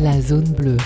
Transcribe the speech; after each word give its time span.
La 0.00 0.20
zone 0.20 0.44
bleue. 0.44 0.76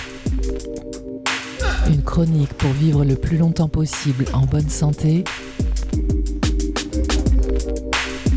Une 1.86 2.02
chronique 2.02 2.54
pour 2.54 2.70
vivre 2.70 3.04
le 3.04 3.14
plus 3.14 3.36
longtemps 3.36 3.68
possible 3.68 4.24
en 4.32 4.46
bonne 4.46 4.70
santé. 4.70 5.24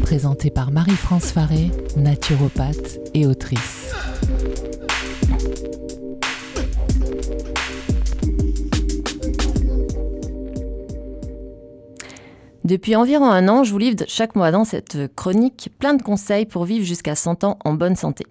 Présentée 0.01 0.49
par 0.49 0.71
Marie-France 0.71 1.31
Faré, 1.31 1.71
naturopathe 1.95 2.99
et 3.13 3.25
autrice. 3.25 3.93
Depuis 12.65 12.95
environ 12.95 13.29
un 13.29 13.47
an, 13.47 13.63
je 13.63 13.71
vous 13.71 13.77
livre 13.77 14.05
chaque 14.07 14.35
mois 14.35 14.49
dans 14.49 14.65
cette 14.65 14.97
chronique 15.15 15.69
plein 15.77 15.93
de 15.93 16.01
conseils 16.01 16.47
pour 16.47 16.65
vivre 16.65 16.83
jusqu'à 16.83 17.13
100 17.13 17.43
ans 17.43 17.59
en 17.63 17.75
bonne 17.75 17.95
santé. 17.95 18.25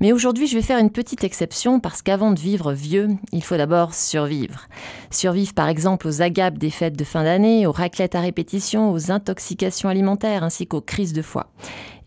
Mais 0.00 0.12
aujourd'hui, 0.12 0.46
je 0.46 0.54
vais 0.54 0.62
faire 0.62 0.78
une 0.78 0.90
petite 0.90 1.24
exception 1.24 1.80
parce 1.80 2.02
qu'avant 2.02 2.32
de 2.32 2.38
vivre 2.38 2.72
vieux, 2.72 3.08
il 3.32 3.42
faut 3.42 3.56
d'abord 3.56 3.94
survivre. 3.94 4.68
Survivre 5.10 5.54
par 5.54 5.68
exemple 5.68 6.08
aux 6.08 6.20
agapes 6.20 6.58
des 6.58 6.68
fêtes 6.68 6.96
de 6.98 7.04
fin 7.04 7.24
d'année, 7.24 7.66
aux 7.66 7.72
raclettes 7.72 8.14
à 8.14 8.20
répétition, 8.20 8.92
aux 8.92 9.10
intoxications 9.10 9.88
alimentaires 9.88 10.44
ainsi 10.44 10.66
qu'aux 10.66 10.82
crises 10.82 11.14
de 11.14 11.22
foie. 11.22 11.50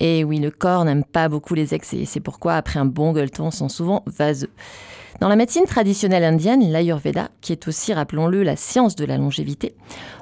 Et 0.05 0.25
oui, 0.25 0.39
le 0.39 0.51
corps 0.51 0.83
n'aime 0.83 1.05
pas 1.05 1.29
beaucoup 1.29 1.53
les 1.53 1.73
excès, 1.73 2.03
c'est 2.03 2.19
pourquoi 2.19 2.55
après 2.55 2.77
un 2.77 2.83
bon 2.83 3.13
gueuleton, 3.13 3.51
sont 3.51 3.69
souvent 3.69 4.03
vaseux. 4.05 4.49
Dans 5.21 5.29
la 5.29 5.37
médecine 5.37 5.63
traditionnelle 5.63 6.25
indienne, 6.25 6.69
l'Ayurveda, 6.69 7.29
qui 7.39 7.53
est 7.53 7.69
aussi, 7.69 7.93
rappelons-le, 7.93 8.43
la 8.43 8.57
science 8.57 8.97
de 8.97 9.05
la 9.05 9.17
longévité, 9.17 9.75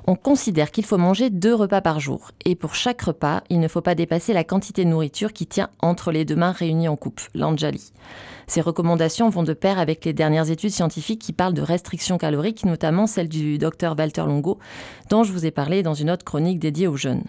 on 0.05 0.13
considère 0.13 0.70
qu'il 0.70 0.86
faut 0.86 0.99
manger 0.99 1.31
deux 1.31 1.55
repas 1.55 1.81
par 1.81 1.99
jour. 1.99 2.30
Et 2.45 2.53
pour 2.53 2.75
chaque 2.75 3.02
repas, 3.02 3.41
il 3.49 3.59
ne 3.59 3.67
faut 3.67 3.81
pas 3.81 3.95
dépasser 3.95 4.34
la 4.34 4.44
quantité 4.44 4.86
de 4.86 4.89
nourriture 4.89 5.34
qui 5.34 5.48
tient 5.48 5.72
entre 5.80 6.11
les 6.11 6.25
deux 6.25 6.36
mains 6.36 6.52
réunies 6.52 6.88
en 6.88 6.95
coupe, 6.95 7.22
l'anjali. 7.34 7.91
Ces 8.45 8.61
recommandations 8.61 9.30
vont 9.30 9.41
de 9.41 9.53
pair 9.53 9.80
avec 9.80 10.05
les 10.05 10.13
dernières 10.13 10.52
études 10.52 10.69
scientifiques 10.69 11.23
qui 11.23 11.34
parlent 11.34 11.56
de 11.56 11.63
restrictions 11.63 12.19
caloriques, 12.19 12.66
notamment 12.66 13.08
celle 13.08 13.30
du 13.30 13.58
docteur 13.58 13.95
Walter 13.97 14.25
Longo, 14.28 14.59
dont 15.09 15.23
je 15.23 15.34
vous 15.34 15.47
ai 15.47 15.52
parlé 15.52 15.81
dans 15.81 15.95
une 15.95 16.11
autre 16.11 16.23
chronique 16.23 16.59
dédiée 16.59 16.86
aux 16.86 16.97
jeunes. 16.97 17.23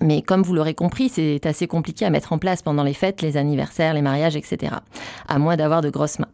Mais 0.00 0.22
comme 0.22 0.42
vous 0.42 0.54
l'aurez 0.54 0.74
compris, 0.74 1.08
c'est 1.08 1.44
assez 1.46 1.66
compliqué 1.66 2.04
à 2.04 2.10
mettre 2.10 2.32
en 2.32 2.38
place 2.38 2.62
pendant 2.62 2.84
les 2.84 2.94
fêtes, 2.94 3.22
les 3.22 3.36
anniversaires, 3.36 3.94
les 3.94 4.02
mariages, 4.02 4.36
etc. 4.36 4.76
À 5.28 5.38
moins 5.38 5.56
d'avoir 5.56 5.82
de 5.82 5.90
grosses 5.90 6.18
mains. 6.18 6.28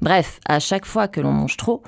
Bref, 0.00 0.40
à 0.48 0.60
chaque 0.60 0.86
fois 0.86 1.08
que 1.08 1.20
l'on 1.20 1.32
mange 1.32 1.56
trop, 1.56 1.82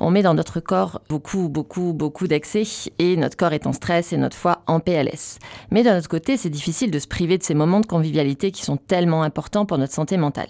on 0.00 0.10
met 0.10 0.22
dans 0.22 0.34
notre 0.34 0.60
corps 0.60 1.00
beaucoup, 1.08 1.48
beaucoup, 1.48 1.92
beaucoup 1.92 2.26
d'excès 2.26 2.64
et 2.98 3.16
notre 3.16 3.36
corps 3.36 3.52
est 3.52 3.66
en 3.66 3.72
stress 3.72 4.12
et 4.12 4.16
notre 4.16 4.36
foie 4.36 4.62
en 4.66 4.80
PLS. 4.80 5.38
Mais 5.70 5.82
d'un 5.82 5.98
autre 5.98 6.08
côté, 6.08 6.36
c'est 6.36 6.50
difficile 6.50 6.90
de 6.90 6.98
se 6.98 7.08
priver 7.08 7.38
de 7.38 7.42
ces 7.42 7.54
moments 7.54 7.80
de 7.80 7.86
convivialité 7.86 8.50
qui 8.50 8.62
sont 8.62 8.76
tellement 8.76 9.22
importants 9.22 9.66
pour 9.66 9.78
notre 9.78 9.94
santé 9.94 10.16
mentale. 10.16 10.48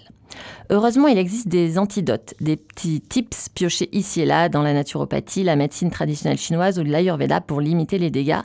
Heureusement, 0.70 1.08
il 1.08 1.18
existe 1.18 1.48
des 1.48 1.78
antidotes, 1.78 2.34
des 2.40 2.56
petits 2.56 3.00
tips 3.00 3.48
piochés 3.50 3.88
ici 3.92 4.22
et 4.22 4.24
là 4.24 4.48
dans 4.48 4.62
la 4.62 4.72
naturopathie, 4.72 5.42
la 5.42 5.56
médecine 5.56 5.90
traditionnelle 5.90 6.38
chinoise 6.38 6.78
ou 6.78 6.84
l'ayurveda 6.84 7.40
pour 7.40 7.60
limiter 7.60 7.98
les 7.98 8.10
dégâts. 8.10 8.40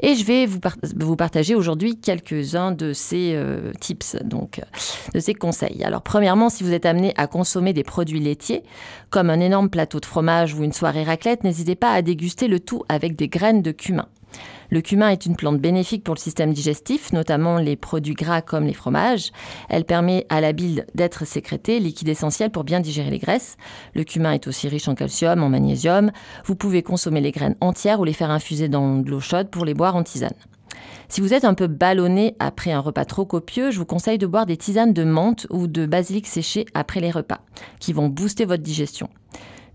Et 0.00 0.14
je 0.14 0.24
vais 0.24 0.46
vous, 0.46 1.16
partager 1.16 1.54
aujourd'hui 1.54 1.98
quelques-uns 1.98 2.72
de 2.72 2.92
ces 2.92 3.32
euh, 3.34 3.72
tips, 3.80 4.16
donc 4.24 4.60
de 5.14 5.20
ces 5.20 5.34
conseils. 5.34 5.82
Alors, 5.82 6.02
premièrement, 6.02 6.48
si 6.48 6.62
vous 6.62 6.72
êtes 6.72 6.86
amené 6.86 7.12
à 7.16 7.26
consommer 7.26 7.72
des 7.72 7.84
produits 7.84 8.20
laitiers, 8.20 8.62
comme 9.10 9.30
un 9.30 9.40
énorme 9.40 9.70
plateau 9.70 10.00
de 10.00 10.06
fromage 10.06 10.54
ou 10.54 10.62
une 10.62 10.72
soirée 10.72 11.04
raclette, 11.04 11.44
n'hésitez 11.44 11.74
pas 11.74 11.92
à 11.92 12.02
déguster 12.02 12.48
le 12.48 12.60
tout 12.60 12.84
avec 12.88 13.16
des 13.16 13.28
graines 13.28 13.62
de 13.62 13.72
cumin. 13.72 14.06
Le 14.70 14.80
cumin 14.80 15.10
est 15.10 15.26
une 15.26 15.36
plante 15.36 15.58
bénéfique 15.58 16.02
pour 16.02 16.14
le 16.14 16.20
système 16.20 16.52
digestif, 16.52 17.12
notamment 17.12 17.58
les 17.58 17.76
produits 17.76 18.14
gras 18.14 18.42
comme 18.42 18.64
les 18.64 18.72
fromages. 18.72 19.30
Elle 19.68 19.84
permet 19.84 20.26
à 20.28 20.40
la 20.40 20.52
bile 20.52 20.86
d'être 20.94 21.24
sécrétée, 21.24 21.78
liquide 21.78 22.08
essentiel 22.08 22.50
pour 22.50 22.64
bien 22.64 22.80
digérer 22.80 23.10
les 23.10 23.18
graisses. 23.18 23.56
Le 23.94 24.04
cumin 24.04 24.32
est 24.32 24.46
aussi 24.46 24.68
riche 24.68 24.88
en 24.88 24.94
calcium, 24.94 25.42
en 25.42 25.48
magnésium. 25.48 26.10
Vous 26.44 26.56
pouvez 26.56 26.82
consommer 26.82 27.20
les 27.20 27.30
graines 27.30 27.56
entières 27.60 28.00
ou 28.00 28.04
les 28.04 28.12
faire 28.12 28.30
infuser 28.30 28.68
dans 28.68 28.98
de 28.98 29.10
l'eau 29.10 29.20
chaude 29.20 29.50
pour 29.50 29.64
les 29.64 29.74
boire 29.74 29.96
en 29.96 30.02
tisane. 30.02 30.34
Si 31.08 31.20
vous 31.20 31.32
êtes 31.32 31.44
un 31.44 31.54
peu 31.54 31.68
ballonné 31.68 32.34
après 32.38 32.72
un 32.72 32.80
repas 32.80 33.04
trop 33.04 33.24
copieux, 33.24 33.70
je 33.70 33.78
vous 33.78 33.86
conseille 33.86 34.18
de 34.18 34.26
boire 34.26 34.46
des 34.46 34.56
tisanes 34.56 34.92
de 34.92 35.04
menthe 35.04 35.46
ou 35.50 35.68
de 35.68 35.86
basilic 35.86 36.26
séché 36.26 36.66
après 36.74 37.00
les 37.00 37.10
repas, 37.10 37.40
qui 37.78 37.92
vont 37.92 38.08
booster 38.08 38.44
votre 38.44 38.62
digestion. 38.62 39.08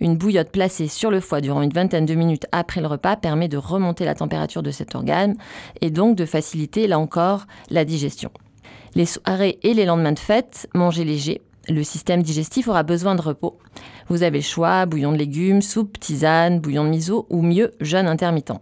Une 0.01 0.17
bouillotte 0.17 0.49
placée 0.49 0.87
sur 0.87 1.11
le 1.11 1.19
foie 1.19 1.41
durant 1.41 1.61
une 1.61 1.71
vingtaine 1.71 2.07
de 2.07 2.15
minutes 2.15 2.47
après 2.51 2.81
le 2.81 2.87
repas 2.87 3.15
permet 3.15 3.47
de 3.47 3.57
remonter 3.57 4.03
la 4.03 4.15
température 4.15 4.63
de 4.63 4.71
cet 4.71 4.95
organe 4.95 5.35
et 5.79 5.91
donc 5.91 6.15
de 6.17 6.25
faciliter, 6.25 6.87
là 6.87 6.97
encore, 6.97 7.45
la 7.69 7.85
digestion. 7.85 8.31
Les 8.95 9.05
soirées 9.05 9.59
et 9.61 9.75
les 9.75 9.85
lendemains 9.85 10.11
de 10.11 10.19
fête, 10.19 10.67
mangez 10.73 11.05
léger. 11.05 11.43
Le 11.69 11.83
système 11.83 12.23
digestif 12.23 12.67
aura 12.67 12.81
besoin 12.81 13.13
de 13.13 13.21
repos. 13.21 13.59
Vous 14.09 14.23
avez 14.23 14.39
le 14.39 14.43
choix, 14.43 14.87
bouillon 14.87 15.11
de 15.11 15.17
légumes, 15.17 15.61
soupe, 15.61 15.99
tisane, 15.99 16.59
bouillon 16.59 16.83
de 16.83 16.89
miso 16.89 17.27
ou 17.29 17.43
mieux, 17.43 17.71
jeûne 17.79 18.07
intermittent. 18.07 18.53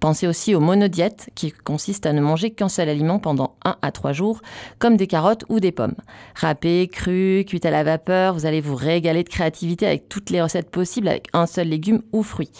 Pensez 0.00 0.26
aussi 0.26 0.54
aux 0.54 0.60
monodiètes, 0.60 1.28
qui 1.34 1.52
consistent 1.52 2.06
à 2.06 2.14
ne 2.14 2.22
manger 2.22 2.50
qu'un 2.50 2.70
seul 2.70 2.88
aliment 2.88 3.18
pendant 3.18 3.54
1 3.66 3.76
à 3.82 3.92
3 3.92 4.12
jours, 4.12 4.40
comme 4.78 4.96
des 4.96 5.06
carottes 5.06 5.44
ou 5.50 5.60
des 5.60 5.72
pommes. 5.72 5.94
Râpées, 6.34 6.88
crues, 6.88 7.44
cuites 7.46 7.66
à 7.66 7.70
la 7.70 7.84
vapeur, 7.84 8.32
vous 8.32 8.46
allez 8.46 8.62
vous 8.62 8.74
régaler 8.74 9.24
de 9.24 9.28
créativité 9.28 9.86
avec 9.86 10.08
toutes 10.08 10.30
les 10.30 10.40
recettes 10.40 10.70
possibles 10.70 11.08
avec 11.08 11.28
un 11.34 11.44
seul 11.44 11.68
légume 11.68 12.00
ou 12.12 12.22
fruit. 12.22 12.50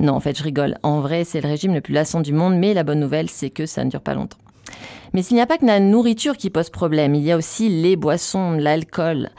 Non, 0.00 0.12
en 0.12 0.20
fait, 0.20 0.36
je 0.36 0.42
rigole. 0.42 0.76
En 0.82 1.00
vrai, 1.00 1.24
c'est 1.24 1.40
le 1.40 1.48
régime 1.48 1.72
le 1.72 1.80
plus 1.80 1.94
lassant 1.94 2.20
du 2.20 2.34
monde, 2.34 2.56
mais 2.56 2.74
la 2.74 2.84
bonne 2.84 3.00
nouvelle, 3.00 3.30
c'est 3.30 3.50
que 3.50 3.64
ça 3.64 3.84
ne 3.84 3.90
dure 3.90 4.02
pas 4.02 4.14
longtemps. 4.14 4.38
Mais 5.12 5.24
il 5.24 5.34
n'y 5.34 5.40
a 5.40 5.46
pas 5.46 5.58
que 5.58 5.66
la 5.66 5.80
nourriture 5.80 6.36
qui 6.36 6.50
pose 6.50 6.70
problème, 6.70 7.14
il 7.14 7.22
y 7.22 7.32
a 7.32 7.36
aussi 7.36 7.68
les 7.68 7.96
boissons, 7.96 8.52
l'alcool. 8.52 9.30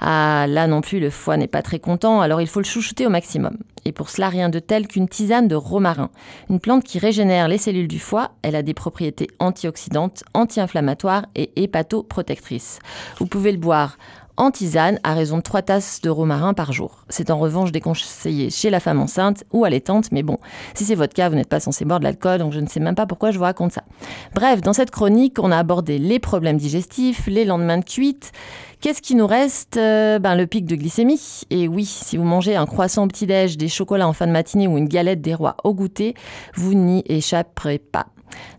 Ah, 0.00 0.46
là 0.48 0.66
non 0.66 0.80
plus, 0.80 1.00
le 1.00 1.10
foie 1.10 1.36
n'est 1.36 1.46
pas 1.46 1.62
très 1.62 1.78
content, 1.78 2.20
alors 2.20 2.40
il 2.40 2.46
faut 2.46 2.60
le 2.60 2.64
chouchouter 2.66 3.06
au 3.06 3.10
maximum. 3.10 3.56
Et 3.84 3.92
pour 3.92 4.10
cela, 4.10 4.28
rien 4.28 4.48
de 4.48 4.58
tel 4.58 4.88
qu'une 4.88 5.08
tisane 5.08 5.48
de 5.48 5.54
romarin, 5.54 6.10
une 6.50 6.60
plante 6.60 6.84
qui 6.84 6.98
régénère 6.98 7.48
les 7.48 7.58
cellules 7.58 7.88
du 7.88 8.00
foie. 8.00 8.32
Elle 8.42 8.56
a 8.56 8.62
des 8.62 8.74
propriétés 8.74 9.28
antioxydantes, 9.38 10.24
anti-inflammatoires 10.34 11.26
et 11.34 11.50
hépatoprotectrices. 11.56 12.80
Vous 13.18 13.26
pouvez 13.26 13.52
le 13.52 13.58
boire 13.58 13.96
en 14.36 14.50
tisane 14.50 14.98
à 15.02 15.14
raison 15.14 15.38
de 15.38 15.42
3 15.42 15.62
tasses 15.62 16.00
de 16.00 16.10
romarin 16.10 16.54
par 16.54 16.72
jour. 16.72 17.04
C'est 17.08 17.30
en 17.30 17.38
revanche 17.38 17.72
déconseillé 17.72 18.50
chez 18.50 18.70
la 18.70 18.80
femme 18.80 19.00
enceinte 19.00 19.44
ou 19.52 19.64
allaitante, 19.64 20.12
mais 20.12 20.22
bon, 20.22 20.38
si 20.74 20.84
c'est 20.84 20.94
votre 20.94 21.14
cas, 21.14 21.28
vous 21.28 21.36
n'êtes 21.36 21.48
pas 21.48 21.60
censé 21.60 21.84
boire 21.84 22.00
de 22.00 22.04
l'alcool, 22.04 22.38
donc 22.38 22.52
je 22.52 22.60
ne 22.60 22.66
sais 22.66 22.80
même 22.80 22.94
pas 22.94 23.06
pourquoi 23.06 23.30
je 23.30 23.38
vous 23.38 23.44
raconte 23.44 23.72
ça. 23.72 23.82
Bref, 24.34 24.60
dans 24.60 24.72
cette 24.72 24.90
chronique, 24.90 25.38
on 25.38 25.50
a 25.50 25.58
abordé 25.58 25.98
les 25.98 26.18
problèmes 26.18 26.56
digestifs, 26.56 27.26
les 27.26 27.44
lendemains 27.44 27.78
de 27.78 27.84
cuite. 27.84 28.32
Qu'est-ce 28.80 29.00
qui 29.00 29.14
nous 29.14 29.26
reste? 29.26 29.78
Euh, 29.78 30.18
ben, 30.18 30.34
Le 30.36 30.46
pic 30.46 30.66
de 30.66 30.76
glycémie. 30.76 31.42
Et 31.50 31.66
oui, 31.66 31.86
si 31.86 32.16
vous 32.16 32.24
mangez 32.24 32.56
un 32.56 32.66
croissant 32.66 33.04
au 33.04 33.08
petit-déj, 33.08 33.56
des 33.56 33.68
chocolats 33.68 34.06
en 34.06 34.12
fin 34.12 34.26
de 34.26 34.32
matinée 34.32 34.68
ou 34.68 34.76
une 34.76 34.88
galette 34.88 35.22
des 35.22 35.34
rois 35.34 35.56
au 35.64 35.74
goûter, 35.74 36.14
vous 36.54 36.74
n'y 36.74 37.02
échapperez 37.06 37.78
pas. 37.78 38.06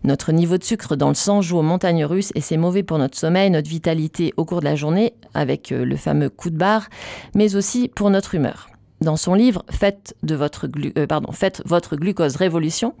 Notre 0.04 0.32
niveau 0.32 0.58
de 0.58 0.64
sucre 0.64 0.96
dans 0.96 1.08
le 1.08 1.14
sang 1.14 1.40
joue 1.40 1.58
aux 1.58 1.62
montagnes 1.62 2.04
russes 2.04 2.32
et 2.34 2.40
c'est 2.40 2.56
mauvais 2.56 2.82
pour 2.82 2.98
notre 2.98 3.18
sommeil, 3.18 3.50
notre 3.50 3.68
vitalité 3.68 4.32
au 4.36 4.44
cours 4.44 4.60
de 4.60 4.64
la 4.64 4.76
journée, 4.76 5.14
avec 5.34 5.72
euh, 5.72 5.84
le 5.84 5.96
fameux 5.96 6.30
coup 6.30 6.50
de 6.50 6.56
barre, 6.56 6.88
mais 7.34 7.56
aussi 7.56 7.88
pour 7.88 8.10
notre 8.10 8.34
humeur. 8.34 8.68
Dans 9.00 9.16
son 9.16 9.34
livre 9.34 9.64
Faites, 9.70 10.16
de 10.22 10.34
votre, 10.34 10.66
euh, 10.66 11.06
Faites 11.32 11.62
votre 11.64 11.96
glucose 11.96 12.36
révolution, 12.36 12.94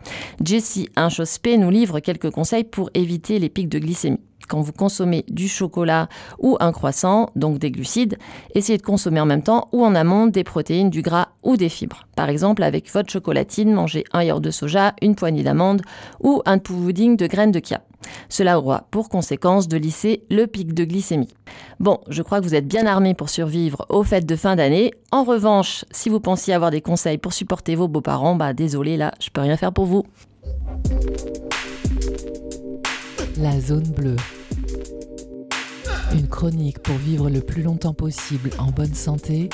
Jessie 0.44 0.88
Inchospé 0.96 1.58
nous 1.58 1.70
livre 1.70 2.00
quelques 2.00 2.30
conseils 2.30 2.64
pour 2.64 2.90
éviter 2.94 3.38
les 3.38 3.48
pics 3.48 3.68
de 3.68 3.78
glycémie 3.78 4.20
quand 4.48 4.60
vous 4.60 4.72
consommez 4.72 5.24
du 5.28 5.46
chocolat 5.48 6.08
ou 6.38 6.56
un 6.60 6.72
croissant, 6.72 7.30
donc 7.36 7.58
des 7.58 7.70
glucides, 7.70 8.18
essayez 8.54 8.78
de 8.78 8.82
consommer 8.82 9.20
en 9.20 9.26
même 9.26 9.42
temps 9.42 9.68
ou 9.72 9.84
en 9.84 9.94
amont 9.94 10.26
des 10.26 10.44
protéines, 10.44 10.90
du 10.90 11.02
gras 11.02 11.28
ou 11.42 11.56
des 11.56 11.68
fibres. 11.68 12.06
Par 12.16 12.28
exemple, 12.28 12.62
avec 12.62 12.92
votre 12.92 13.10
chocolatine, 13.10 13.72
mangez 13.72 14.04
un 14.12 14.22
yaourt 14.22 14.40
de 14.40 14.50
soja, 14.50 14.94
une 15.02 15.14
poignée 15.14 15.42
d'amandes 15.42 15.82
ou 16.20 16.42
un 16.46 16.58
pudding 16.58 17.16
de 17.16 17.26
graines 17.26 17.52
de 17.52 17.60
chia. 17.64 17.82
Cela 18.28 18.58
aura 18.58 18.86
pour 18.90 19.08
conséquence 19.08 19.68
de 19.68 19.76
lisser 19.76 20.24
le 20.30 20.46
pic 20.46 20.74
de 20.74 20.84
glycémie. 20.84 21.34
Bon, 21.80 21.98
je 22.08 22.22
crois 22.22 22.40
que 22.40 22.44
vous 22.44 22.54
êtes 22.54 22.66
bien 22.66 22.86
armés 22.86 23.14
pour 23.14 23.28
survivre 23.28 23.86
aux 23.88 24.04
fêtes 24.04 24.26
de 24.26 24.36
fin 24.36 24.56
d'année. 24.56 24.92
En 25.10 25.24
revanche, 25.24 25.84
si 25.90 26.08
vous 26.08 26.20
pensiez 26.20 26.54
avoir 26.54 26.70
des 26.70 26.80
conseils 26.80 27.18
pour 27.18 27.32
supporter 27.32 27.74
vos 27.74 27.88
beaux-parents, 27.88 28.34
bah 28.34 28.52
désolé 28.52 28.96
là, 28.96 29.12
je 29.20 29.30
peux 29.30 29.40
rien 29.40 29.56
faire 29.56 29.72
pour 29.72 29.86
vous. 29.86 30.04
La 33.40 33.60
zone 33.60 33.88
bleue. 33.96 34.16
Une 36.12 36.28
chronique 36.28 36.78
pour 36.80 36.96
vivre 36.96 37.30
le 37.30 37.40
plus 37.40 37.62
longtemps 37.62 37.94
possible 37.94 38.50
en 38.58 38.70
bonne 38.70 38.94
santé. 38.94 39.48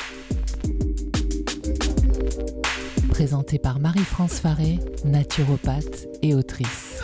Présentée 3.11 3.59
par 3.59 3.81
Marie-France 3.81 4.41
Faré, 4.41 4.79
naturopathe 5.05 6.07
et 6.23 6.35
autrice. 6.35 7.01